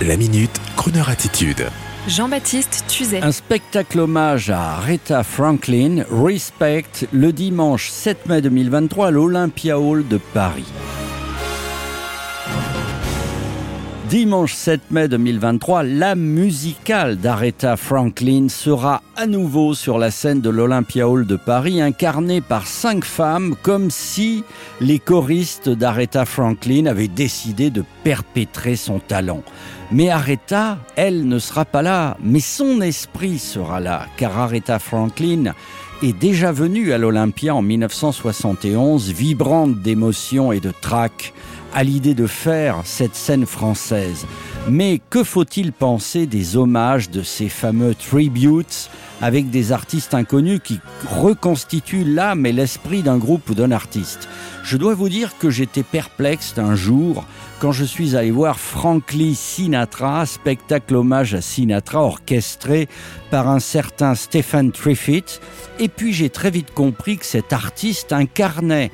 La 0.00 0.16
minute, 0.16 0.50
Kroneur 0.76 1.08
attitude. 1.08 1.68
Jean-Baptiste 2.08 2.84
Tuzet. 2.88 3.22
Un 3.22 3.30
spectacle 3.30 4.00
hommage 4.00 4.50
à 4.50 4.78
Aretha 4.78 5.22
Franklin, 5.22 6.04
Respect, 6.10 7.06
le 7.12 7.32
dimanche 7.32 7.88
7 7.90 8.26
mai 8.26 8.42
2023 8.42 9.08
à 9.08 9.10
l'Olympia 9.12 9.78
Hall 9.78 10.06
de 10.08 10.18
Paris. 10.18 10.64
Dimanche 14.12 14.52
7 14.52 14.90
mai 14.90 15.08
2023, 15.08 15.84
la 15.84 16.14
musicale 16.14 17.16
d'Aretha 17.16 17.78
Franklin 17.78 18.50
sera 18.50 19.00
à 19.16 19.26
nouveau 19.26 19.72
sur 19.72 19.96
la 19.96 20.10
scène 20.10 20.42
de 20.42 20.50
l'Olympia 20.50 21.08
Hall 21.08 21.24
de 21.24 21.36
Paris, 21.36 21.80
incarnée 21.80 22.42
par 22.42 22.66
cinq 22.66 23.06
femmes, 23.06 23.56
comme 23.62 23.90
si 23.90 24.44
les 24.82 24.98
choristes 24.98 25.70
d'Aretha 25.70 26.26
Franklin 26.26 26.84
avaient 26.84 27.08
décidé 27.08 27.70
de 27.70 27.82
perpétrer 28.04 28.76
son 28.76 28.98
talent. 28.98 29.42
Mais 29.90 30.10
Aretha, 30.10 30.76
elle 30.94 31.26
ne 31.26 31.38
sera 31.38 31.64
pas 31.64 31.80
là, 31.80 32.18
mais 32.22 32.40
son 32.40 32.82
esprit 32.82 33.38
sera 33.38 33.80
là, 33.80 34.08
car 34.18 34.38
Aretha 34.38 34.78
Franklin 34.78 35.54
est 36.02 36.12
déjà 36.12 36.52
venue 36.52 36.92
à 36.92 36.98
l'Olympia 36.98 37.54
en 37.54 37.62
1971, 37.62 39.10
vibrante 39.10 39.80
d'émotion 39.80 40.52
et 40.52 40.60
de 40.60 40.70
trac 40.82 41.32
à 41.74 41.84
l'idée 41.84 42.14
de 42.14 42.26
faire 42.26 42.80
cette 42.84 43.14
scène 43.14 43.46
française. 43.46 44.26
Mais 44.68 45.00
que 45.10 45.24
faut-il 45.24 45.72
penser 45.72 46.26
des 46.26 46.56
hommages 46.56 47.10
de 47.10 47.22
ces 47.22 47.48
fameux 47.48 47.94
tributes 47.94 48.90
avec 49.20 49.50
des 49.50 49.72
artistes 49.72 50.14
inconnus 50.14 50.60
qui 50.62 50.80
reconstituent 51.10 52.04
l'âme 52.04 52.46
et 52.46 52.52
l'esprit 52.52 53.02
d'un 53.02 53.18
groupe 53.18 53.50
ou 53.50 53.54
d'un 53.54 53.72
artiste? 53.72 54.28
Je 54.62 54.76
dois 54.76 54.94
vous 54.94 55.08
dire 55.08 55.36
que 55.38 55.50
j'étais 55.50 55.82
perplexe 55.82 56.54
un 56.58 56.76
jour 56.76 57.24
quand 57.58 57.72
je 57.72 57.84
suis 57.84 58.16
allé 58.16 58.30
voir 58.30 58.58
Franklin 58.58 59.34
Sinatra, 59.34 60.26
spectacle 60.26 60.96
hommage 60.96 61.34
à 61.34 61.40
Sinatra 61.40 62.02
orchestré 62.02 62.88
par 63.30 63.48
un 63.48 63.60
certain 63.60 64.14
Stephen 64.14 64.72
Triffitt. 64.72 65.40
Et 65.78 65.88
puis 65.88 66.12
j'ai 66.12 66.28
très 66.28 66.50
vite 66.50 66.72
compris 66.74 67.18
que 67.18 67.24
cet 67.24 67.52
artiste 67.52 68.12
incarnait 68.12 68.90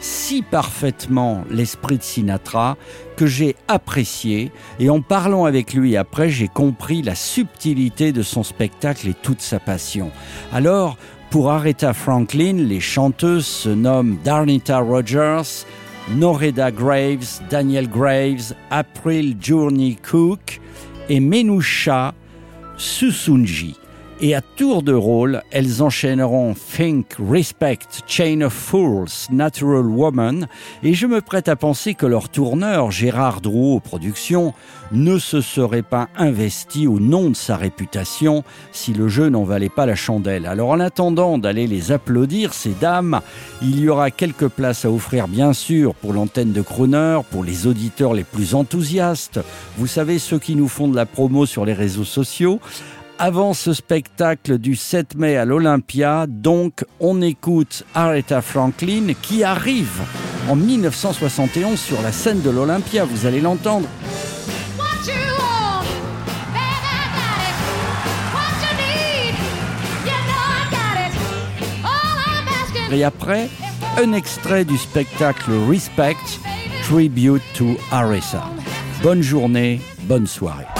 si 0.00 0.42
parfaitement 0.42 1.44
l'esprit 1.50 1.98
de 1.98 2.02
Sinatra 2.02 2.76
que 3.16 3.26
j'ai 3.26 3.54
apprécié 3.68 4.50
et 4.78 4.90
en 4.90 5.02
parlant 5.02 5.44
avec 5.44 5.74
lui 5.74 5.96
après 5.96 6.30
j'ai 6.30 6.48
compris 6.48 7.02
la 7.02 7.14
subtilité 7.14 8.12
de 8.12 8.22
son 8.22 8.42
spectacle 8.42 9.08
et 9.08 9.14
toute 9.14 9.40
sa 9.40 9.60
passion. 9.60 10.10
Alors, 10.52 10.96
pour 11.30 11.50
Aretha 11.50 11.92
Franklin, 11.92 12.54
les 12.54 12.80
chanteuses 12.80 13.46
se 13.46 13.68
nomment 13.68 14.18
Darnita 14.24 14.80
Rogers, 14.80 15.64
Noreda 16.10 16.72
Graves, 16.72 17.40
Daniel 17.48 17.88
Graves, 17.88 18.54
April 18.70 19.36
Journey 19.40 19.96
Cook 19.96 20.60
et 21.08 21.20
Menusha 21.20 22.14
Susunji 22.76 23.76
et 24.22 24.34
à 24.34 24.42
tour 24.42 24.82
de 24.82 24.92
rôle, 24.92 25.42
elles 25.50 25.82
enchaîneront 25.82 26.54
Think, 26.54 27.06
Respect, 27.18 27.78
Chain 28.06 28.42
of 28.42 28.52
Fools, 28.52 29.08
Natural 29.30 29.86
Woman, 29.86 30.46
et 30.82 30.92
je 30.92 31.06
me 31.06 31.20
prête 31.20 31.48
à 31.48 31.56
penser 31.56 31.94
que 31.94 32.06
leur 32.06 32.28
tourneur, 32.28 32.90
Gérard 32.90 33.40
Drouot 33.40 33.80
Productions, 33.80 34.52
ne 34.92 35.18
se 35.18 35.40
serait 35.40 35.82
pas 35.82 36.08
investi 36.16 36.86
au 36.86 37.00
nom 37.00 37.30
de 37.30 37.36
sa 37.36 37.56
réputation 37.56 38.44
si 38.72 38.92
le 38.92 39.08
jeu 39.08 39.28
n'en 39.28 39.44
valait 39.44 39.68
pas 39.68 39.86
la 39.86 39.94
chandelle. 39.94 40.46
Alors 40.46 40.70
en 40.70 40.80
attendant 40.80 41.38
d'aller 41.38 41.66
les 41.66 41.92
applaudir, 41.92 42.52
ces 42.52 42.74
dames, 42.80 43.20
il 43.62 43.80
y 43.80 43.88
aura 43.88 44.10
quelques 44.10 44.48
places 44.48 44.84
à 44.84 44.90
offrir 44.90 45.28
bien 45.28 45.52
sûr 45.52 45.94
pour 45.94 46.12
l'antenne 46.12 46.52
de 46.52 46.62
Crooner, 46.62 47.20
pour 47.30 47.44
les 47.44 47.66
auditeurs 47.66 48.14
les 48.14 48.24
plus 48.24 48.54
enthousiastes, 48.54 49.40
vous 49.78 49.86
savez 49.86 50.18
ceux 50.18 50.38
qui 50.38 50.56
nous 50.56 50.68
font 50.68 50.88
de 50.88 50.96
la 50.96 51.06
promo 51.06 51.46
sur 51.46 51.64
les 51.64 51.72
réseaux 51.72 52.04
sociaux, 52.04 52.60
avant 53.20 53.52
ce 53.52 53.74
spectacle 53.74 54.56
du 54.56 54.74
7 54.74 55.14
mai 55.14 55.36
à 55.36 55.44
l'Olympia, 55.44 56.24
donc 56.26 56.86
on 57.00 57.20
écoute 57.20 57.84
Aretha 57.94 58.40
Franklin 58.40 59.12
qui 59.20 59.44
arrive 59.44 60.00
en 60.48 60.56
1971 60.56 61.78
sur 61.78 62.00
la 62.00 62.12
scène 62.12 62.40
de 62.40 62.48
l'Olympia, 62.48 63.04
vous 63.04 63.26
allez 63.26 63.42
l'entendre. 63.42 63.86
Et 72.90 73.04
après, 73.04 73.50
un 73.98 74.14
extrait 74.14 74.64
du 74.64 74.78
spectacle 74.78 75.52
Respect, 75.68 76.16
Tribute 76.84 77.42
to 77.54 77.76
Aretha. 77.92 78.44
Bonne 79.02 79.22
journée, 79.22 79.80
bonne 80.08 80.26
soirée. 80.26 80.79